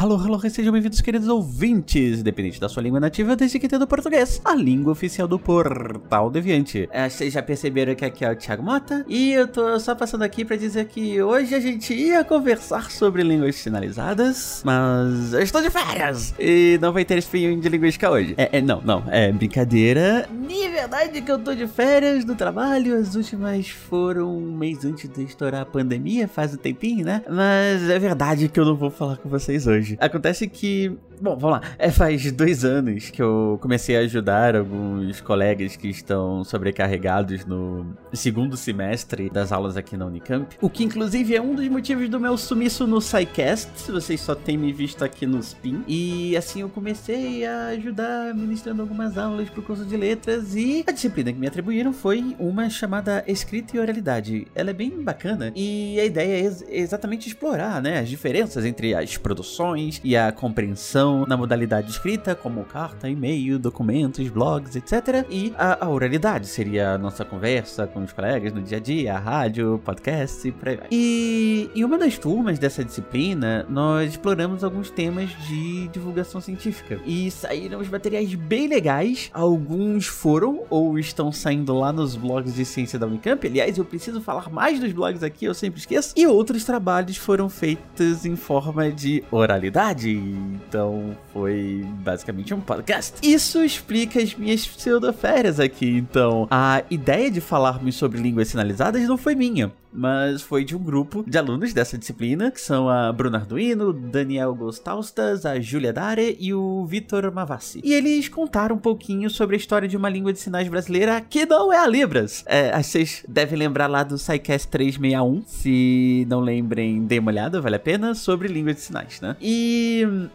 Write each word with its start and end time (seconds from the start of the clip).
Alô, 0.00 0.14
alô, 0.14 0.40
sejam 0.48 0.72
bem-vindos, 0.72 1.02
queridos 1.02 1.28
ouvintes, 1.28 2.20
independente 2.20 2.58
da 2.58 2.70
sua 2.70 2.82
língua 2.82 2.98
nativa, 2.98 3.36
desde 3.36 3.58
que 3.58 3.66
entenda 3.66 3.86
português, 3.86 4.40
a 4.42 4.54
língua 4.54 4.92
oficial 4.92 5.28
do 5.28 5.38
Portal 5.38 6.30
Deviante. 6.30 6.88
É, 6.90 7.06
vocês 7.06 7.34
já 7.34 7.42
perceberam 7.42 7.94
que 7.94 8.06
aqui 8.06 8.24
é 8.24 8.32
o 8.32 8.34
Thiago 8.34 8.62
Mota, 8.62 9.04
e 9.06 9.30
eu 9.32 9.46
tô 9.46 9.78
só 9.78 9.94
passando 9.94 10.22
aqui 10.22 10.42
pra 10.42 10.56
dizer 10.56 10.86
que 10.86 11.20
hoje 11.20 11.54
a 11.54 11.60
gente 11.60 11.92
ia 11.92 12.24
conversar 12.24 12.90
sobre 12.90 13.22
línguas 13.22 13.56
sinalizadas, 13.56 14.62
mas 14.64 15.34
eu 15.34 15.42
estou 15.42 15.60
de 15.60 15.68
férias, 15.68 16.32
e 16.38 16.78
não 16.80 16.94
vai 16.94 17.04
ter 17.04 17.18
espinho 17.18 17.60
de 17.60 17.68
linguística 17.68 18.10
hoje. 18.10 18.34
É, 18.38 18.56
é, 18.56 18.62
não, 18.62 18.80
não, 18.80 19.04
é 19.06 19.30
brincadeira. 19.30 20.26
De 20.48 20.68
verdade 20.70 21.20
que 21.20 21.30
eu 21.30 21.38
tô 21.38 21.54
de 21.54 21.66
férias 21.66 22.24
do 22.24 22.34
trabalho, 22.34 22.98
as 22.98 23.14
últimas 23.16 23.68
foram 23.68 24.34
um 24.34 24.56
mês 24.56 24.82
antes 24.82 25.10
de 25.10 25.24
estourar 25.24 25.60
a 25.60 25.66
pandemia, 25.66 26.26
faz 26.26 26.54
um 26.54 26.56
tempinho, 26.56 27.04
né? 27.04 27.22
Mas 27.28 27.90
é 27.90 27.98
verdade 27.98 28.48
que 28.48 28.58
eu 28.58 28.64
não 28.64 28.74
vou 28.74 28.90
falar 28.90 29.18
com 29.18 29.28
vocês 29.28 29.66
hoje 29.66 29.89
Acontece 30.00 30.48
que 30.48 30.96
Bom, 31.20 31.36
vamos 31.36 31.60
lá. 31.60 31.62
É, 31.78 31.90
faz 31.90 32.32
dois 32.32 32.64
anos 32.64 33.10
que 33.10 33.20
eu 33.20 33.58
comecei 33.60 33.94
a 33.94 34.00
ajudar 34.00 34.56
alguns 34.56 35.20
colegas 35.20 35.76
que 35.76 35.88
estão 35.88 36.42
sobrecarregados 36.42 37.44
no 37.44 37.94
segundo 38.14 38.56
semestre 38.56 39.28
das 39.28 39.52
aulas 39.52 39.76
aqui 39.76 39.98
na 39.98 40.06
Unicamp. 40.06 40.56
O 40.62 40.70
que, 40.70 40.82
inclusive, 40.82 41.36
é 41.36 41.42
um 41.42 41.54
dos 41.54 41.68
motivos 41.68 42.08
do 42.08 42.18
meu 42.18 42.38
sumiço 42.38 42.86
no 42.86 43.02
SciCast. 43.02 43.92
Vocês 43.92 44.18
só 44.18 44.34
têm 44.34 44.56
me 44.56 44.72
visto 44.72 45.04
aqui 45.04 45.26
no 45.26 45.38
Spin. 45.40 45.84
E 45.86 46.34
assim 46.38 46.62
eu 46.62 46.70
comecei 46.70 47.44
a 47.44 47.66
ajudar 47.68 48.34
ministrando 48.34 48.80
algumas 48.80 49.18
aulas 49.18 49.50
pro 49.50 49.62
curso 49.62 49.84
de 49.84 49.98
letras. 49.98 50.54
E 50.54 50.84
a 50.86 50.92
disciplina 50.92 51.30
que 51.34 51.38
me 51.38 51.46
atribuíram 51.46 51.92
foi 51.92 52.34
uma 52.38 52.70
chamada 52.70 53.22
Escrita 53.26 53.76
e 53.76 53.80
Oralidade. 53.80 54.46
Ela 54.54 54.70
é 54.70 54.74
bem 54.74 54.90
bacana. 55.02 55.52
E 55.54 56.00
a 56.00 56.04
ideia 56.06 56.48
é 56.48 56.78
exatamente 56.78 57.28
explorar 57.28 57.82
né, 57.82 57.98
as 57.98 58.08
diferenças 58.08 58.64
entre 58.64 58.94
as 58.94 59.18
produções 59.18 59.79
e 60.04 60.16
a 60.16 60.30
compreensão 60.30 61.24
na 61.26 61.36
modalidade 61.36 61.90
escrita, 61.90 62.34
como 62.34 62.64
carta, 62.64 63.08
e-mail, 63.08 63.58
documentos, 63.58 64.28
blogs, 64.28 64.76
etc. 64.76 65.24
E 65.30 65.54
a, 65.56 65.84
a, 65.84 65.88
oralidade 65.88 66.46
seria 66.46 66.92
a 66.92 66.98
nossa 66.98 67.24
conversa 67.24 67.86
com 67.86 68.02
os 68.02 68.12
colegas 68.12 68.52
no 68.52 68.60
dia 68.60 68.78
a 68.78 68.80
dia, 68.80 69.14
a 69.14 69.18
rádio, 69.18 69.80
podcast 69.84 70.46
e 70.46 70.52
por 70.52 70.68
aí 70.68 70.76
vai. 70.76 70.88
E 70.90 71.70
em 71.74 71.84
uma 71.84 71.96
das 71.96 72.18
turmas 72.18 72.58
dessa 72.58 72.84
disciplina, 72.84 73.64
nós 73.68 74.10
exploramos 74.10 74.62
alguns 74.62 74.90
temas 74.90 75.30
de 75.46 75.88
divulgação 75.88 76.40
científica. 76.40 77.00
E 77.06 77.30
saíram 77.30 77.80
os 77.80 77.88
materiais 77.88 78.34
bem 78.34 78.68
legais. 78.68 79.30
Alguns 79.32 80.06
foram 80.06 80.64
ou 80.68 80.98
estão 80.98 81.32
saindo 81.32 81.74
lá 81.74 81.92
nos 81.92 82.16
blogs 82.16 82.54
de 82.54 82.64
ciência 82.64 82.98
da 82.98 83.06
Unicamp. 83.06 83.46
Aliás, 83.46 83.78
eu 83.78 83.84
preciso 83.84 84.20
falar 84.20 84.50
mais 84.50 84.78
dos 84.78 84.92
blogs 84.92 85.22
aqui, 85.22 85.44
eu 85.44 85.54
sempre 85.54 85.80
esqueço. 85.80 86.12
E 86.16 86.26
outros 86.26 86.64
trabalhos 86.64 87.16
foram 87.16 87.48
feitos 87.48 88.24
em 88.24 88.36
forma 88.36 88.90
de 88.90 89.22
oralidade. 89.30 89.69
Então, 89.70 90.60
então 90.68 91.16
foi 91.32 91.84
basicamente 92.02 92.54
um 92.54 92.60
podcast. 92.60 93.16
Isso 93.22 93.62
explica 93.62 94.20
as 94.20 94.34
minhas 94.34 94.66
pseudoférias 94.66 95.60
aqui. 95.60 95.96
Então, 95.96 96.46
a 96.50 96.82
ideia 96.90 97.30
de 97.30 97.40
falarmos 97.40 97.96
sobre 97.96 98.20
línguas 98.20 98.48
sinalizadas 98.48 99.06
não 99.06 99.16
foi 99.16 99.34
minha 99.34 99.72
mas 99.92 100.42
foi 100.42 100.64
de 100.64 100.76
um 100.76 100.78
grupo 100.78 101.24
de 101.26 101.36
alunos 101.36 101.72
dessa 101.72 101.98
disciplina, 101.98 102.50
que 102.50 102.60
são 102.60 102.88
a 102.88 103.12
Bruna 103.12 103.38
Arduino, 103.38 103.92
Daniel 103.92 104.54
Gostaustas, 104.54 105.44
a 105.44 105.58
Julia 105.60 105.92
Dare 105.92 106.36
e 106.38 106.54
o 106.54 106.84
Vitor 106.86 107.32
Mavassi. 107.32 107.80
E 107.82 107.92
eles 107.92 108.28
contaram 108.28 108.76
um 108.76 108.78
pouquinho 108.78 109.28
sobre 109.28 109.56
a 109.56 109.58
história 109.58 109.88
de 109.88 109.96
uma 109.96 110.08
língua 110.08 110.32
de 110.32 110.38
sinais 110.38 110.68
brasileira 110.68 111.20
que 111.20 111.44
não 111.44 111.72
é 111.72 111.78
a 111.78 111.86
Libras. 111.86 112.44
É, 112.46 112.80
vocês 112.80 113.24
devem 113.28 113.58
lembrar 113.58 113.86
lá 113.86 114.02
do 114.02 114.16
SciCast 114.16 114.68
361, 114.68 115.42
se 115.46 116.26
não 116.28 116.40
lembrem, 116.40 117.04
dê 117.04 117.18
uma 117.18 117.30
olhada, 117.30 117.60
vale 117.60 117.76
a 117.76 117.80
pena, 117.80 118.14
sobre 118.14 118.48
língua 118.48 118.72
de 118.72 118.80
sinais, 118.80 119.20
né? 119.20 119.36
E 119.40 119.59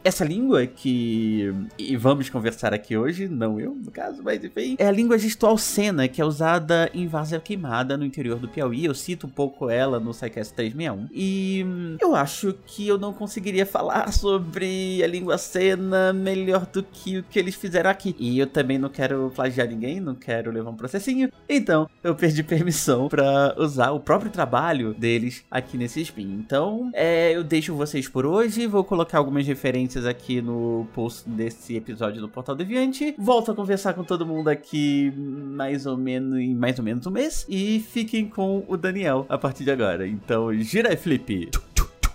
essa 0.03 0.23
língua 0.23 0.65
que 0.65 1.53
e 1.77 1.95
vamos 1.97 2.29
conversar 2.29 2.73
aqui 2.73 2.97
hoje, 2.97 3.27
não 3.27 3.59
eu, 3.59 3.75
no 3.75 3.91
caso, 3.91 4.21
mas 4.23 4.43
enfim, 4.43 4.75
é 4.77 4.87
a 4.87 4.91
língua 4.91 5.17
gestual 5.17 5.57
Sena, 5.57 6.07
que 6.07 6.21
é 6.21 6.25
usada 6.25 6.89
em 6.93 7.07
Várzea 7.07 7.39
Queimada, 7.39 7.97
no 7.97 8.05
interior 8.05 8.39
do 8.39 8.47
Piauí. 8.47 8.85
Eu 8.85 8.93
cito 8.93 9.27
um 9.27 9.29
pouco 9.29 9.69
ela 9.69 9.99
no 9.99 10.13
SciCast 10.13 10.53
361. 10.53 11.07
E 11.11 11.63
hum, 11.65 11.97
eu 11.99 12.15
acho 12.15 12.53
que 12.65 12.87
eu 12.87 12.97
não 12.97 13.13
conseguiria 13.13 13.65
falar 13.65 14.11
sobre 14.11 15.03
a 15.03 15.07
língua 15.07 15.37
cena 15.37 16.13
melhor 16.13 16.65
do 16.65 16.83
que 16.83 17.19
o 17.19 17.23
que 17.23 17.39
eles 17.39 17.55
fizeram 17.55 17.89
aqui. 17.89 18.15
E 18.19 18.39
eu 18.39 18.47
também 18.47 18.77
não 18.77 18.89
quero 18.89 19.31
plagiar 19.35 19.67
ninguém, 19.67 19.99
não 19.99 20.15
quero 20.15 20.51
levar 20.51 20.69
um 20.69 20.75
processinho. 20.75 21.31
Então, 21.47 21.89
eu 22.03 22.15
perdi 22.15 22.41
permissão 22.43 23.07
para 23.07 23.55
usar 23.57 23.91
o 23.91 23.99
próprio 23.99 24.31
trabalho 24.31 24.93
deles 24.93 25.43
aqui 25.49 25.77
nesse 25.77 26.01
spin. 26.01 26.31
Então, 26.33 26.89
é, 26.93 27.35
eu 27.35 27.43
deixo 27.43 27.75
vocês 27.75 28.07
por 28.07 28.25
hoje. 28.25 28.67
Vou 28.67 28.83
colocar 28.83 29.14
algumas 29.17 29.45
referências 29.45 30.05
aqui 30.05 30.41
no 30.41 30.87
post 30.93 31.27
desse 31.29 31.75
episódio 31.75 32.21
do 32.21 32.29
Portal 32.29 32.55
Deviante. 32.55 33.15
Volto 33.17 33.51
a 33.51 33.55
conversar 33.55 33.93
com 33.93 34.03
todo 34.03 34.25
mundo 34.25 34.47
aqui 34.47 35.11
mais 35.15 35.85
ou 35.85 35.97
menos 35.97 36.39
em 36.39 36.53
mais 36.53 36.77
ou 36.77 36.85
menos 36.85 37.05
um 37.05 37.11
mês. 37.11 37.45
E 37.49 37.79
fiquem 37.79 38.27
com 38.27 38.63
o 38.67 38.77
Daniel 38.77 39.25
a 39.29 39.37
partir 39.37 39.63
de 39.63 39.71
agora. 39.71 40.07
Então, 40.07 40.53
gira 40.55 40.89
aí, 40.89 40.97
Felipe. 40.97 41.49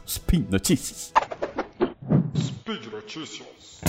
Spin 0.07 0.47
Notícias. 0.51 1.13
Speed 2.37 2.87
Notícias. 2.93 3.81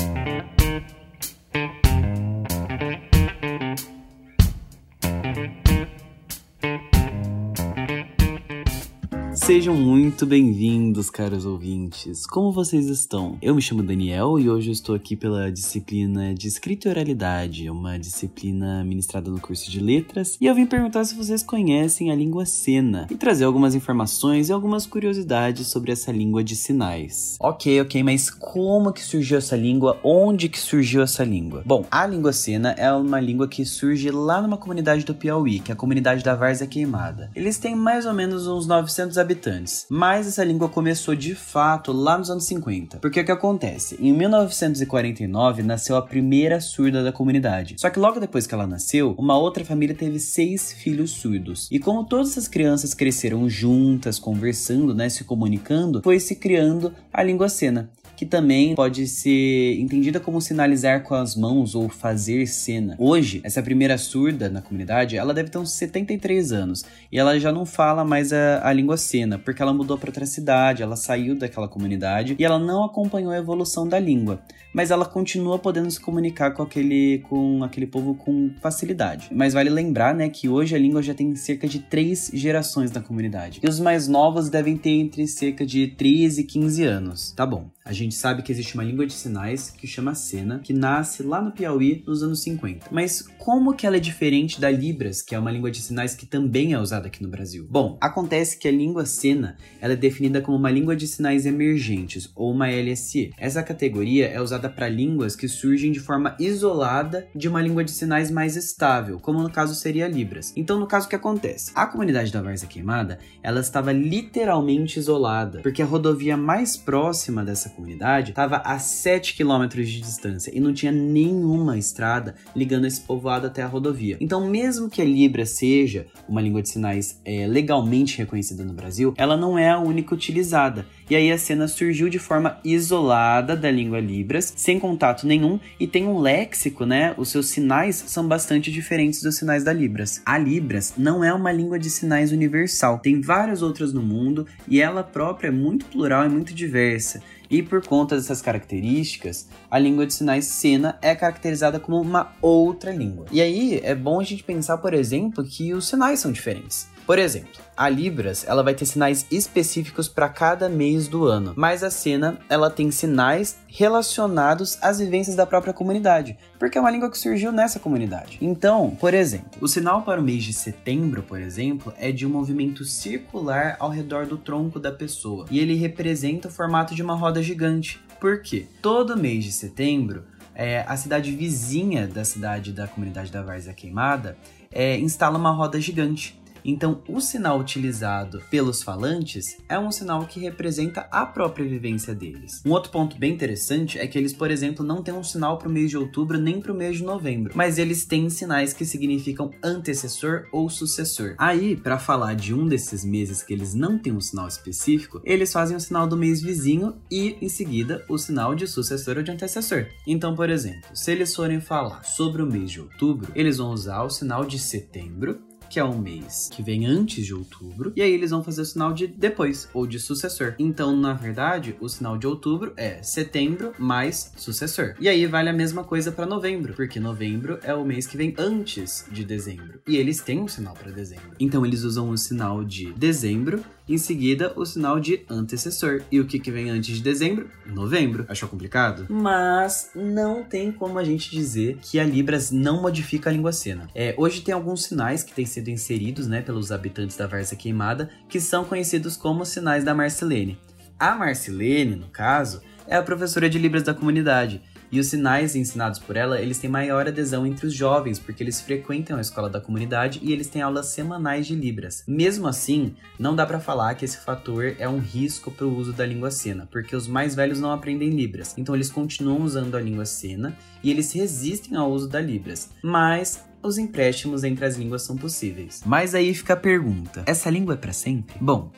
Sejam 9.43 9.73
muito 9.73 10.23
bem-vindos, 10.23 11.09
caros 11.09 11.47
ouvintes. 11.47 12.27
Como 12.27 12.51
vocês 12.51 12.85
estão? 12.85 13.39
Eu 13.41 13.55
me 13.55 13.61
chamo 13.61 13.81
Daniel 13.81 14.39
e 14.39 14.47
hoje 14.47 14.69
eu 14.69 14.71
estou 14.71 14.93
aqui 14.93 15.15
pela 15.15 15.51
disciplina 15.51 16.31
de 16.35 16.47
Escrita 16.47 16.87
e 16.87 16.91
Oralidade, 16.91 17.67
uma 17.67 17.97
disciplina 17.97 18.83
ministrada 18.83 19.31
no 19.31 19.41
curso 19.41 19.69
de 19.69 19.79
Letras, 19.79 20.37
e 20.39 20.45
eu 20.45 20.53
vim 20.53 20.67
perguntar 20.67 21.03
se 21.05 21.15
vocês 21.15 21.41
conhecem 21.41 22.11
a 22.11 22.15
língua 22.15 22.45
Sena 22.45 23.07
e 23.09 23.15
trazer 23.15 23.45
algumas 23.45 23.73
informações 23.73 24.47
e 24.47 24.53
algumas 24.53 24.85
curiosidades 24.85 25.67
sobre 25.67 25.91
essa 25.91 26.11
língua 26.11 26.43
de 26.43 26.55
sinais. 26.55 27.35
Ok, 27.39 27.81
ok, 27.81 28.03
mas 28.03 28.29
como 28.29 28.93
que 28.93 29.03
surgiu 29.03 29.39
essa 29.39 29.55
língua? 29.55 29.99
Onde 30.03 30.49
que 30.49 30.59
surgiu 30.59 31.01
essa 31.01 31.23
língua? 31.23 31.63
Bom, 31.65 31.83
a 31.89 32.05
língua 32.05 32.31
Sena 32.31 32.73
é 32.77 32.93
uma 32.93 33.19
língua 33.19 33.47
que 33.47 33.65
surge 33.65 34.11
lá 34.11 34.39
numa 34.39 34.57
comunidade 34.57 35.03
do 35.03 35.15
Piauí, 35.15 35.59
que 35.59 35.71
é 35.71 35.73
a 35.73 35.77
comunidade 35.77 36.23
da 36.23 36.35
Várzea 36.35 36.67
Queimada. 36.67 37.31
Eles 37.35 37.57
têm 37.57 37.75
mais 37.75 38.05
ou 38.05 38.13
menos 38.13 38.45
uns 38.45 38.67
900 38.67 39.17
habitantes 39.17 39.30
habitantes. 39.31 39.85
Mas 39.89 40.27
essa 40.27 40.43
língua 40.43 40.69
começou 40.69 41.15
de 41.15 41.33
fato 41.33 41.91
lá 41.91 42.17
nos 42.17 42.29
anos 42.29 42.45
50. 42.45 42.97
Porque 42.99 43.19
o 43.19 43.25
que 43.25 43.31
acontece? 43.31 43.97
Em 43.99 44.13
1949 44.13 45.63
nasceu 45.63 45.95
a 45.95 46.01
primeira 46.01 46.59
surda 46.59 47.03
da 47.03 47.11
comunidade. 47.11 47.75
Só 47.77 47.89
que 47.89 47.99
logo 47.99 48.19
depois 48.19 48.45
que 48.45 48.53
ela 48.53 48.67
nasceu, 48.67 49.15
uma 49.17 49.37
outra 49.37 49.65
família 49.65 49.95
teve 49.95 50.19
seis 50.19 50.73
filhos 50.73 51.11
surdos. 51.11 51.67
E 51.71 51.79
como 51.79 52.03
todas 52.03 52.31
essas 52.31 52.47
crianças 52.47 52.93
cresceram 52.93 53.49
juntas, 53.49 54.19
conversando, 54.19 54.93
né, 54.93 55.09
se 55.09 55.23
comunicando, 55.23 56.01
foi 56.03 56.19
se 56.19 56.35
criando 56.35 56.93
a 57.11 57.23
língua 57.23 57.49
cena 57.49 57.89
que 58.15 58.25
também 58.25 58.75
pode 58.75 59.07
ser 59.07 59.79
entendida 59.79 60.19
como 60.19 60.41
sinalizar 60.41 61.03
com 61.03 61.15
as 61.15 61.35
mãos 61.35 61.75
ou 61.75 61.89
fazer 61.89 62.45
cena. 62.47 62.95
Hoje, 62.97 63.41
essa 63.43 63.61
primeira 63.61 63.97
surda 63.97 64.49
na 64.49 64.61
comunidade, 64.61 65.17
ela 65.17 65.33
deve 65.33 65.49
ter 65.49 65.57
uns 65.57 65.71
73 65.73 66.51
anos 66.51 66.83
e 67.11 67.17
ela 67.17 67.39
já 67.39 67.51
não 67.51 67.65
fala 67.65 68.03
mais 68.03 68.31
a, 68.33 68.67
a 68.67 68.73
língua 68.73 68.97
cena, 68.97 69.37
porque 69.37 69.61
ela 69.61 69.73
mudou 69.73 69.97
para 69.97 70.09
outra 70.09 70.25
cidade, 70.25 70.83
ela 70.83 70.95
saiu 70.95 71.35
daquela 71.35 71.67
comunidade 71.67 72.35
e 72.37 72.45
ela 72.45 72.59
não 72.59 72.83
acompanhou 72.83 73.31
a 73.31 73.37
evolução 73.37 73.87
da 73.87 73.99
língua, 73.99 74.41
mas 74.73 74.91
ela 74.91 75.05
continua 75.05 75.59
podendo 75.59 75.89
se 75.89 75.99
comunicar 75.99 76.51
com 76.51 76.63
aquele, 76.63 77.19
com 77.29 77.63
aquele 77.63 77.87
povo 77.87 78.15
com 78.15 78.51
facilidade. 78.61 79.29
Mas 79.31 79.53
vale 79.53 79.69
lembrar, 79.69 80.13
né, 80.13 80.29
que 80.29 80.47
hoje 80.47 80.75
a 80.75 80.79
língua 80.79 81.01
já 81.01 81.13
tem 81.13 81.35
cerca 81.35 81.67
de 81.67 81.79
três 81.79 82.31
gerações 82.33 82.91
na 82.91 83.01
comunidade 83.01 83.59
e 83.63 83.67
os 83.67 83.79
mais 83.79 84.07
novos 84.07 84.49
devem 84.49 84.77
ter 84.77 84.91
entre 84.91 85.27
cerca 85.27 85.65
de 85.65 85.87
13 85.87 86.41
e 86.41 86.43
15 86.43 86.83
anos. 86.83 87.31
Tá 87.31 87.45
bom. 87.45 87.69
A 87.83 87.93
gente 87.93 88.13
sabe 88.13 88.43
que 88.43 88.51
existe 88.51 88.75
uma 88.75 88.83
língua 88.83 89.07
de 89.07 89.13
sinais 89.13 89.71
que 89.71 89.87
chama 89.87 90.13
Sena, 90.13 90.59
que 90.59 90.71
nasce 90.71 91.23
lá 91.23 91.41
no 91.41 91.51
Piauí 91.51 92.03
nos 92.05 92.21
anos 92.21 92.41
50. 92.43 92.87
Mas 92.91 93.23
como 93.39 93.73
que 93.73 93.87
ela 93.87 93.97
é 93.97 93.99
diferente 93.99 94.61
da 94.61 94.69
Libras, 94.69 95.23
que 95.23 95.33
é 95.33 95.39
uma 95.39 95.49
língua 95.49 95.71
de 95.71 95.81
sinais 95.81 96.13
que 96.13 96.27
também 96.27 96.73
é 96.73 96.79
usada 96.79 97.07
aqui 97.07 97.23
no 97.23 97.29
Brasil? 97.29 97.65
Bom, 97.67 97.97
acontece 97.99 98.57
que 98.57 98.67
a 98.67 98.71
língua 98.71 99.05
Sena 99.07 99.57
ela 99.81 99.93
é 99.93 99.95
definida 99.95 100.41
como 100.41 100.57
uma 100.57 100.69
língua 100.69 100.95
de 100.95 101.07
sinais 101.07 101.47
emergentes, 101.47 102.31
ou 102.35 102.51
uma 102.51 102.69
LSE. 102.69 103.33
Essa 103.35 103.63
categoria 103.63 104.27
é 104.27 104.39
usada 104.39 104.69
para 104.69 104.87
línguas 104.87 105.35
que 105.35 105.47
surgem 105.47 105.91
de 105.91 105.99
forma 105.99 106.35
isolada 106.39 107.27
de 107.35 107.49
uma 107.49 107.61
língua 107.63 107.83
de 107.83 107.91
sinais 107.91 108.29
mais 108.29 108.55
estável, 108.55 109.19
como 109.19 109.41
no 109.41 109.49
caso 109.49 109.73
seria 109.73 110.05
a 110.05 110.09
Libras. 110.09 110.53
Então, 110.55 110.79
no 110.79 110.85
caso, 110.85 111.07
o 111.07 111.09
que 111.09 111.15
acontece? 111.15 111.71
A 111.73 111.87
comunidade 111.87 112.31
da 112.31 112.43
Várzea 112.43 112.69
Queimada, 112.69 113.17
ela 113.41 113.59
estava 113.59 113.91
literalmente 113.91 114.99
isolada, 114.99 115.61
porque 115.61 115.81
a 115.81 115.85
rodovia 115.85 116.37
mais 116.37 116.77
próxima 116.77 117.43
dessa 117.43 117.70
comunidade 117.71 118.31
estava 118.31 118.57
a 118.57 118.77
7 118.79 119.35
quilômetros 119.35 119.89
de 119.89 120.01
distância 120.01 120.51
e 120.55 120.59
não 120.59 120.73
tinha 120.73 120.91
nenhuma 120.91 121.77
estrada 121.77 122.35
ligando 122.55 122.85
esse 122.85 123.01
povoado 123.01 123.47
até 123.47 123.61
a 123.61 123.67
rodovia. 123.67 124.17
Então, 124.19 124.47
mesmo 124.49 124.89
que 124.89 125.01
a 125.01 125.05
Libra 125.05 125.45
seja 125.45 126.07
uma 126.27 126.41
língua 126.41 126.61
de 126.61 126.69
sinais 126.69 127.19
é, 127.25 127.47
legalmente 127.47 128.17
reconhecida 128.17 128.63
no 128.63 128.73
Brasil, 128.73 129.13
ela 129.17 129.37
não 129.37 129.57
é 129.57 129.69
a 129.69 129.79
única 129.79 130.13
utilizada. 130.13 130.85
E 131.09 131.15
aí 131.15 131.29
a 131.29 131.37
cena 131.37 131.67
surgiu 131.67 132.07
de 132.07 132.19
forma 132.19 132.57
isolada 132.63 133.55
da 133.55 133.69
língua 133.69 133.99
Libras, 133.99 134.53
sem 134.55 134.79
contato 134.79 135.27
nenhum, 135.27 135.59
e 135.77 135.85
tem 135.85 136.07
um 136.07 136.19
léxico, 136.19 136.85
né? 136.85 137.13
Os 137.17 137.29
seus 137.29 137.47
sinais 137.47 138.01
são 138.07 138.25
bastante 138.25 138.71
diferentes 138.71 139.21
dos 139.21 139.35
sinais 139.35 139.63
da 139.63 139.73
Libras. 139.73 140.21
A 140.25 140.37
Libras 140.37 140.93
não 140.97 141.21
é 141.21 141.33
uma 141.33 141.51
língua 141.51 141.77
de 141.77 141.89
sinais 141.89 142.31
universal, 142.31 142.99
tem 142.99 143.19
várias 143.19 143.61
outras 143.61 143.91
no 143.91 144.01
mundo 144.01 144.47
e 144.67 144.79
ela 144.81 145.03
própria 145.03 145.49
é 145.49 145.51
muito 145.51 145.85
plural 145.85 146.25
e 146.25 146.29
muito 146.29 146.53
diversa. 146.53 147.21
E 147.51 147.61
por 147.61 147.85
conta 147.85 148.15
dessas 148.15 148.41
características, 148.41 149.49
a 149.69 149.77
língua 149.77 150.07
de 150.07 150.13
sinais 150.13 150.45
Sena 150.45 150.97
é 151.01 151.13
caracterizada 151.13 151.81
como 151.81 151.99
uma 151.99 152.31
outra 152.41 152.93
língua. 152.93 153.25
E 153.29 153.41
aí 153.41 153.81
é 153.83 153.93
bom 153.93 154.21
a 154.21 154.23
gente 154.23 154.41
pensar, 154.41 154.77
por 154.77 154.93
exemplo, 154.93 155.43
que 155.43 155.73
os 155.73 155.85
sinais 155.85 156.21
são 156.21 156.31
diferentes. 156.31 156.87
Por 157.11 157.19
exemplo, 157.19 157.59
a 157.75 157.89
Libras 157.89 158.45
ela 158.47 158.63
vai 158.63 158.73
ter 158.73 158.85
sinais 158.85 159.25
específicos 159.29 160.07
para 160.07 160.29
cada 160.29 160.69
mês 160.69 161.09
do 161.09 161.25
ano, 161.25 161.51
mas 161.57 161.83
a 161.83 161.91
Sena 161.91 162.39
ela 162.47 162.69
tem 162.69 162.89
sinais 162.89 163.57
relacionados 163.67 164.77
às 164.81 164.99
vivências 164.99 165.35
da 165.35 165.45
própria 165.45 165.73
comunidade, 165.73 166.37
porque 166.57 166.77
é 166.77 166.81
uma 166.81 166.89
língua 166.89 167.11
que 167.11 167.17
surgiu 167.17 167.51
nessa 167.51 167.81
comunidade. 167.81 168.37
Então, 168.39 168.95
por 168.97 169.13
exemplo, 169.13 169.49
o 169.59 169.67
sinal 169.67 170.03
para 170.03 170.21
o 170.21 170.23
mês 170.23 170.45
de 170.45 170.53
setembro, 170.53 171.21
por 171.21 171.41
exemplo, 171.41 171.93
é 171.97 172.13
de 172.13 172.25
um 172.25 172.29
movimento 172.29 172.85
circular 172.85 173.75
ao 173.77 173.89
redor 173.89 174.25
do 174.25 174.37
tronco 174.37 174.79
da 174.79 174.93
pessoa, 174.93 175.47
e 175.51 175.59
ele 175.59 175.75
representa 175.75 176.47
o 176.47 176.51
formato 176.51 176.95
de 176.95 177.03
uma 177.03 177.13
roda 177.13 177.43
gigante. 177.43 178.01
Por 178.21 178.41
quê? 178.41 178.67
Todo 178.81 179.17
mês 179.17 179.43
de 179.43 179.51
setembro, 179.51 180.23
é, 180.55 180.85
a 180.87 180.95
cidade 180.95 181.33
vizinha 181.33 182.07
da 182.07 182.23
cidade 182.23 182.71
da 182.71 182.87
comunidade 182.87 183.29
da 183.29 183.41
Várzea 183.41 183.73
Queimada 183.73 184.37
é, 184.71 184.97
instala 184.97 185.37
uma 185.37 185.51
roda 185.51 185.79
gigante. 185.81 186.40
Então, 186.63 187.01
o 187.07 187.19
sinal 187.19 187.59
utilizado 187.59 188.41
pelos 188.49 188.81
falantes 188.83 189.57
é 189.67 189.77
um 189.77 189.91
sinal 189.91 190.25
que 190.25 190.39
representa 190.39 191.07
a 191.11 191.25
própria 191.25 191.67
vivência 191.67 192.13
deles. 192.13 192.61
Um 192.65 192.71
outro 192.71 192.91
ponto 192.91 193.17
bem 193.17 193.33
interessante 193.33 193.97
é 193.99 194.07
que 194.07 194.17
eles, 194.17 194.33
por 194.33 194.51
exemplo, 194.51 194.85
não 194.85 195.01
têm 195.01 195.13
um 195.13 195.23
sinal 195.23 195.57
para 195.57 195.67
o 195.67 195.71
mês 195.71 195.89
de 195.89 195.97
outubro 195.97 196.37
nem 196.37 196.61
para 196.61 196.71
o 196.71 196.75
mês 196.75 196.97
de 196.97 197.03
novembro, 197.03 197.53
mas 197.55 197.77
eles 197.77 198.05
têm 198.05 198.29
sinais 198.29 198.73
que 198.73 198.85
significam 198.85 199.51
antecessor 199.63 200.47
ou 200.51 200.69
sucessor. 200.69 201.35
Aí, 201.37 201.75
para 201.75 201.99
falar 201.99 202.35
de 202.35 202.53
um 202.53 202.67
desses 202.67 203.03
meses 203.03 203.43
que 203.43 203.53
eles 203.53 203.73
não 203.73 203.97
têm 203.97 204.13
um 204.13 204.21
sinal 204.21 204.47
específico, 204.47 205.21
eles 205.23 205.51
fazem 205.51 205.75
o 205.75 205.79
sinal 205.79 206.07
do 206.07 206.17
mês 206.17 206.41
vizinho 206.41 206.95
e, 207.09 207.37
em 207.41 207.49
seguida, 207.49 208.03
o 208.07 208.17
sinal 208.17 208.55
de 208.55 208.67
sucessor 208.67 209.17
ou 209.17 209.23
de 209.23 209.31
antecessor. 209.31 209.87
Então, 210.05 210.35
por 210.35 210.49
exemplo, 210.49 210.89
se 210.93 211.11
eles 211.11 211.35
forem 211.35 211.59
falar 211.59 212.03
sobre 212.03 212.41
o 212.41 212.47
mês 212.47 212.71
de 212.71 212.81
outubro, 212.81 213.31
eles 213.35 213.57
vão 213.57 213.71
usar 213.71 214.03
o 214.03 214.09
sinal 214.09 214.45
de 214.45 214.59
setembro 214.59 215.39
que 215.71 215.79
é 215.79 215.83
um 215.85 215.97
mês 215.97 216.49
que 216.51 216.61
vem 216.61 216.85
antes 216.85 217.25
de 217.25 217.33
outubro, 217.33 217.93
e 217.95 218.01
aí 218.01 218.11
eles 218.11 218.31
vão 218.31 218.43
fazer 218.43 218.61
o 218.61 218.65
sinal 218.65 218.91
de 218.91 219.07
depois, 219.07 219.69
ou 219.73 219.87
de 219.87 219.99
sucessor. 220.01 220.53
Então, 220.59 220.93
na 220.97 221.13
verdade, 221.13 221.77
o 221.79 221.87
sinal 221.87 222.17
de 222.17 222.27
outubro 222.27 222.73
é 222.75 223.01
setembro 223.01 223.71
mais 223.79 224.33
sucessor. 224.35 224.95
E 224.99 225.07
aí 225.07 225.25
vale 225.25 225.47
a 225.47 225.53
mesma 225.53 225.85
coisa 225.85 226.11
para 226.11 226.25
novembro, 226.25 226.73
porque 226.73 226.99
novembro 226.99 227.57
é 227.63 227.73
o 227.73 227.85
mês 227.85 228.05
que 228.05 228.17
vem 228.17 228.35
antes 228.37 229.05
de 229.09 229.23
dezembro, 229.23 229.79
e 229.87 229.95
eles 229.95 230.19
têm 230.19 230.41
um 230.41 230.47
sinal 230.47 230.73
para 230.73 230.91
dezembro. 230.91 231.37
Então, 231.39 231.65
eles 231.65 231.83
usam 231.83 232.09
o 232.09 232.17
sinal 232.17 232.65
de 232.65 232.91
dezembro 232.91 233.63
em 233.93 233.97
seguida 233.97 234.53
o 234.55 234.65
sinal 234.65 234.99
de 234.99 235.23
antecessor. 235.29 236.01
E 236.11 236.19
o 236.19 236.25
que, 236.25 236.39
que 236.39 236.51
vem 236.51 236.69
antes 236.69 236.95
de 236.95 237.01
dezembro? 237.01 237.49
Novembro. 237.65 238.25
Achou 238.27 238.47
complicado? 238.47 239.05
Mas 239.09 239.91
não 239.95 240.43
tem 240.43 240.71
como 240.71 240.99
a 240.99 241.03
gente 241.03 241.31
dizer 241.31 241.77
que 241.81 241.99
a 241.99 242.03
Libras 242.03 242.51
não 242.51 242.81
modifica 242.81 243.29
a 243.29 243.33
língua 243.33 243.51
cena. 243.51 243.87
É, 243.93 244.13
hoje 244.17 244.41
tem 244.41 244.53
alguns 244.53 244.83
sinais 244.85 245.23
que 245.23 245.33
têm 245.33 245.45
sido 245.45 245.69
inseridos 245.69 246.27
né, 246.27 246.41
pelos 246.41 246.71
habitantes 246.71 247.17
da 247.17 247.27
Várzea 247.27 247.57
Queimada 247.57 248.09
que 248.27 248.39
são 248.39 248.63
conhecidos 248.65 249.17
como 249.17 249.45
sinais 249.45 249.83
da 249.83 249.93
Marcelene. 249.93 250.59
A 250.99 251.15
Marcelene, 251.15 251.95
no 251.95 252.07
caso, 252.07 252.61
é 252.87 252.95
a 252.95 253.01
professora 253.01 253.49
de 253.49 253.57
Libras 253.57 253.83
da 253.83 253.93
comunidade 253.93 254.61
e 254.91 254.99
os 254.99 255.07
sinais 255.07 255.55
ensinados 255.55 255.99
por 255.99 256.17
ela, 256.17 256.41
eles 256.41 256.57
têm 256.57 256.69
maior 256.69 257.07
adesão 257.07 257.45
entre 257.45 257.67
os 257.67 257.73
jovens, 257.73 258.19
porque 258.19 258.43
eles 258.43 258.59
frequentam 258.59 259.17
a 259.17 259.21
escola 259.21 259.49
da 259.49 259.61
comunidade 259.61 260.19
e 260.21 260.33
eles 260.33 260.47
têm 260.47 260.61
aulas 260.61 260.87
semanais 260.87 261.47
de 261.47 261.55
Libras. 261.55 262.03
Mesmo 262.07 262.47
assim, 262.47 262.95
não 263.17 263.35
dá 263.35 263.45
para 263.45 263.59
falar 263.59 263.95
que 263.95 264.05
esse 264.05 264.17
fator 264.17 264.75
é 264.77 264.89
um 264.89 264.99
risco 264.99 265.51
para 265.51 265.65
o 265.65 265.75
uso 265.75 265.93
da 265.93 266.05
língua 266.05 266.31
cena, 266.31 266.67
porque 266.71 266.95
os 266.95 267.07
mais 267.07 267.35
velhos 267.35 267.59
não 267.59 267.71
aprendem 267.71 268.09
Libras. 268.09 268.53
Então 268.57 268.75
eles 268.75 268.91
continuam 268.91 269.41
usando 269.41 269.75
a 269.75 269.81
língua 269.81 270.05
cena 270.05 270.57
e 270.83 270.91
eles 270.91 271.11
resistem 271.13 271.77
ao 271.77 271.91
uso 271.91 272.09
da 272.09 272.19
Libras. 272.19 272.69
Mas 272.83 273.43
os 273.63 273.77
empréstimos 273.77 274.43
entre 274.43 274.65
as 274.65 274.75
línguas 274.75 275.03
são 275.03 275.15
possíveis. 275.15 275.81
Mas 275.85 276.15
aí 276.15 276.33
fica 276.33 276.53
a 276.53 276.57
pergunta: 276.57 277.23
essa 277.25 277.49
língua 277.49 277.75
é 277.75 277.77
para 277.77 277.93
sempre? 277.93 278.35
Bom, 278.41 278.71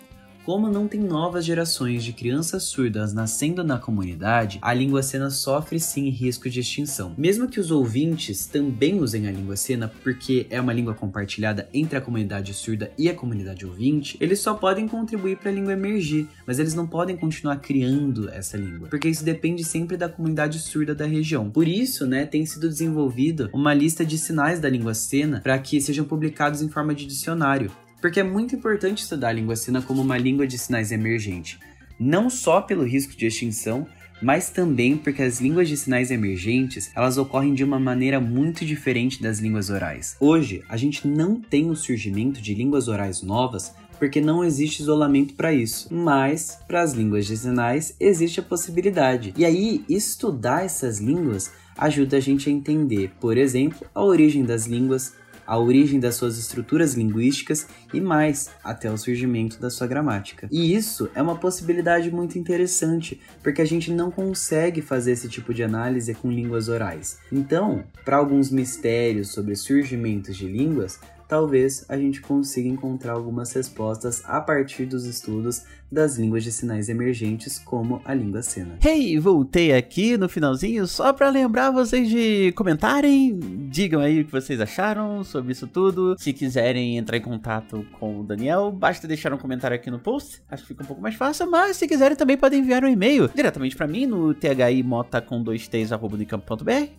como 0.45 0.69
não 0.69 0.87
tem 0.87 0.99
novas 0.99 1.45
gerações 1.45 2.03
de 2.03 2.13
crianças 2.13 2.63
surdas 2.63 3.13
nascendo 3.13 3.63
na 3.63 3.77
comunidade, 3.77 4.59
a 4.61 4.73
língua 4.73 5.01
cena 5.01 5.29
sofre 5.29 5.79
sim 5.79 6.09
risco 6.09 6.49
de 6.49 6.59
extinção. 6.59 7.13
Mesmo 7.17 7.47
que 7.47 7.59
os 7.59 7.71
ouvintes 7.71 8.45
também 8.45 8.99
usem 8.99 9.27
a 9.27 9.31
língua 9.31 9.55
cena 9.55 9.91
porque 10.03 10.45
é 10.49 10.59
uma 10.59 10.73
língua 10.73 10.93
compartilhada 10.93 11.69
entre 11.73 11.97
a 11.97 12.01
comunidade 12.01 12.53
surda 12.53 12.91
e 12.97 13.09
a 13.09 13.15
comunidade 13.15 13.65
ouvinte, 13.65 14.17
eles 14.19 14.39
só 14.39 14.53
podem 14.53 14.87
contribuir 14.87 15.37
para 15.37 15.49
a 15.49 15.53
língua 15.53 15.73
emergir, 15.73 16.27
mas 16.45 16.59
eles 16.59 16.73
não 16.73 16.87
podem 16.87 17.15
continuar 17.15 17.57
criando 17.57 18.29
essa 18.29 18.57
língua, 18.57 18.87
porque 18.89 19.07
isso 19.07 19.23
depende 19.23 19.63
sempre 19.63 19.97
da 19.97 20.09
comunidade 20.09 20.59
surda 20.59 20.93
da 20.93 21.05
região. 21.05 21.49
Por 21.49 21.67
isso, 21.67 22.05
né, 22.05 22.25
tem 22.25 22.45
sido 22.45 22.67
desenvolvida 22.67 23.49
uma 23.53 23.73
lista 23.73 24.05
de 24.05 24.17
sinais 24.17 24.59
da 24.59 24.69
língua 24.69 24.93
cena 24.93 25.39
para 25.41 25.57
que 25.57 25.79
sejam 25.79 26.05
publicados 26.05 26.61
em 26.61 26.69
forma 26.69 26.93
de 26.93 27.05
dicionário 27.05 27.71
porque 28.03 28.19
é 28.19 28.23
muito 28.23 28.53
importante 28.53 29.01
estudar 29.01 29.29
a 29.29 29.31
língua 29.31 29.55
sina 29.55 29.81
como 29.81 30.01
uma 30.01 30.17
língua 30.17 30.45
de 30.45 30.57
sinais 30.57 30.91
emergente, 30.91 31.57
não 31.97 32.29
só 32.29 32.59
pelo 32.59 32.83
risco 32.83 33.15
de 33.15 33.25
extinção, 33.25 33.88
mas 34.21 34.50
também 34.50 34.97
porque 34.97 35.21
as 35.21 35.39
línguas 35.39 35.69
de 35.69 35.77
sinais 35.77 36.11
emergentes, 36.11 36.91
elas 36.94 37.17
ocorrem 37.17 37.53
de 37.53 37.63
uma 37.63 37.79
maneira 37.79 38.19
muito 38.19 38.65
diferente 38.65 39.23
das 39.23 39.39
línguas 39.39 39.69
orais. 39.69 40.17
Hoje, 40.19 40.65
a 40.67 40.75
gente 40.75 41.07
não 41.07 41.39
tem 41.39 41.69
o 41.69 41.77
surgimento 41.77 42.41
de 42.41 42.53
línguas 42.53 42.89
orais 42.89 43.21
novas 43.21 43.73
porque 43.97 44.19
não 44.19 44.44
existe 44.44 44.81
isolamento 44.81 45.33
para 45.33 45.53
isso. 45.53 45.88
Mas 45.89 46.59
para 46.67 46.81
as 46.81 46.91
línguas 46.91 47.25
de 47.25 47.38
sinais 47.38 47.95
existe 48.01 48.41
a 48.41 48.44
possibilidade. 48.44 49.33
E 49.38 49.45
aí, 49.45 49.81
estudar 49.88 50.65
essas 50.65 51.00
línguas 51.00 51.53
ajuda 51.77 52.17
a 52.17 52.19
gente 52.19 52.50
a 52.50 52.51
entender, 52.51 53.11
por 53.21 53.38
exemplo, 53.38 53.88
a 53.95 54.03
origem 54.03 54.43
das 54.43 54.65
línguas, 54.65 55.13
a 55.45 55.57
origem 55.57 56.00
das 56.00 56.15
suas 56.15 56.38
estruturas 56.38 56.93
linguísticas 56.93 57.67
e 57.93 58.01
mais, 58.01 58.50
até 58.63 58.91
o 58.91 58.97
surgimento 58.97 59.59
da 59.59 59.69
sua 59.69 59.88
gramática. 59.88 60.47
E 60.51 60.73
isso 60.75 61.09
é 61.13 61.21
uma 61.21 61.35
possibilidade 61.35 62.12
muito 62.12 62.38
interessante, 62.38 63.19
porque 63.41 63.62
a 63.62 63.65
gente 63.65 63.91
não 63.91 64.12
consegue 64.12 64.81
fazer 64.81 65.12
esse 65.12 65.27
tipo 65.27 65.53
de 65.53 65.63
análise 65.63 66.13
com 66.13 66.31
línguas 66.31 66.69
orais. 66.69 67.19
Então, 67.31 67.83
para 68.05 68.17
alguns 68.17 68.50
mistérios 68.50 69.29
sobre 69.29 69.55
surgimentos 69.55 70.35
de 70.35 70.47
línguas, 70.47 71.00
talvez 71.27 71.83
a 71.89 71.97
gente 71.97 72.21
consiga 72.21 72.69
encontrar 72.69 73.13
algumas 73.13 73.51
respostas 73.53 74.21
a 74.25 74.39
partir 74.39 74.85
dos 74.85 75.05
estudos 75.05 75.63
das 75.91 76.17
línguas 76.17 76.43
de 76.43 76.51
sinais 76.51 76.89
emergentes, 76.89 77.57
como 77.59 78.01
a 78.05 78.13
língua 78.13 78.41
cena. 78.41 78.77
Hey, 78.83 79.17
voltei 79.19 79.73
aqui 79.73 80.17
no 80.17 80.27
finalzinho 80.29 80.85
só 80.88 81.13
para 81.13 81.29
lembrar 81.29 81.71
vocês 81.71 82.07
de 82.09 82.51
comentarem, 82.53 83.39
digam 83.74 84.01
aí 84.01 84.22
o 84.22 84.25
que 84.25 84.32
vocês 84.32 84.62
acharam 84.62 85.24
sobre 85.24 85.51
isso 85.51 85.65
tudo. 85.65 86.15
Se 86.20 86.32
quiserem 86.32 86.96
entrar 86.96 87.18
em 87.18 87.22
contato 87.22 87.84
com 88.00 88.20
o 88.20 88.24
Daniel, 88.24 88.72
basta 88.72 89.08
deixar 89.08 89.34
um 89.34 89.38
comentário 89.38 89.74
aqui 89.74 89.89
no 89.89 89.98
post, 89.98 90.44
acho 90.48 90.62
que 90.62 90.68
fica 90.68 90.84
um 90.84 90.86
pouco 90.86 91.01
mais 91.01 91.15
fácil, 91.15 91.50
mas 91.50 91.77
se 91.77 91.88
quiserem 91.88 92.15
também 92.15 92.38
podem 92.38 92.60
enviar 92.60 92.84
um 92.84 92.88
e-mail 92.88 93.32
diretamente 93.34 93.75
para 93.75 93.88
mim 93.88 94.06
no 94.06 94.36
thimota 94.36 95.20
com 95.22 95.42
dois 95.42 95.68
t's 95.68 95.92
arroba 95.92 96.15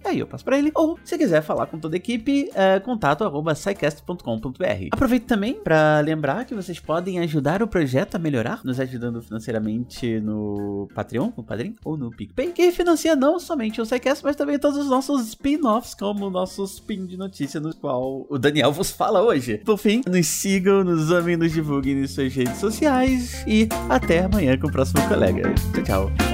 aí 0.04 0.19
eu 0.19 0.26
passo 0.26 0.45
para 0.45 0.59
ele, 0.59 0.73
ou 0.75 0.99
se 1.04 1.16
quiser 1.16 1.43
falar 1.43 1.66
com 1.66 1.78
toda 1.78 1.95
a 1.95 1.99
equipe, 1.99 2.50
é, 2.54 2.81
contato 2.81 3.23
arroba 3.23 3.54
Aproveito 4.90 5.26
também 5.26 5.54
para 5.54 6.00
lembrar 6.00 6.45
que 6.45 6.57
vocês 6.57 6.81
podem 6.81 7.21
ajudar 7.21 7.62
o 7.62 7.69
projeto 7.69 8.16
a 8.16 8.19
melhorar, 8.19 8.64
nos 8.64 8.81
ajudando 8.81 9.23
financeiramente 9.23 10.19
no 10.19 10.88
Patreon, 10.93 11.31
no 11.37 11.45
Padrim 11.45 11.76
ou 11.85 11.97
no 11.97 12.11
PicPay, 12.11 12.50
que 12.50 12.73
financia 12.73 13.14
não 13.14 13.38
somente 13.38 13.81
o 13.81 13.87
SciCast, 13.87 14.25
mas 14.25 14.35
também 14.35 14.59
todos 14.59 14.78
os 14.78 14.88
nossos 14.88 15.28
spin-offs, 15.28 15.95
como 15.95 16.26
o 16.26 16.31
nosso 16.31 16.63
spin 16.64 17.06
de 17.06 17.16
notícia, 17.16 17.61
no 17.61 17.75
qual 17.75 18.26
o 18.28 18.38
Daniel 18.38 18.73
vos 18.73 18.90
fala 18.90 19.23
hoje. 19.23 19.59
Por 19.59 19.78
fim, 19.78 20.02
nos 20.06 20.26
sigam, 20.26 20.85
nos 20.85 21.11
amem, 21.11 21.37
nos 21.37 21.52
divulguem 21.52 22.00
nas 22.00 22.12
suas 22.12 22.35
redes 22.35 22.59
sociais 22.59 23.44
e 23.47 23.68
até 23.88 24.25
amanhã 24.25 24.59
com 24.59 24.68
o 24.68 24.73
próximo 24.73 25.06
colega. 25.09 25.54
Tchau, 25.73 25.83
tchau. 25.85 26.33